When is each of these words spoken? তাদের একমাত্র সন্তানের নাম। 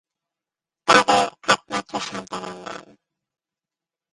তাদের 0.87 1.25
একমাত্র 1.49 1.93
সন্তানের 1.99 2.57
নাম। 2.65 2.85